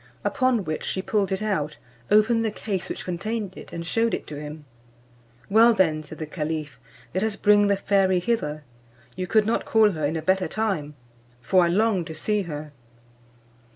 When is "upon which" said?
0.25-0.83